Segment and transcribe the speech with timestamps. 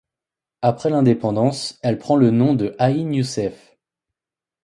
[0.63, 3.77] Après l'indépendance, elle prend le nom de Aïn Youcef.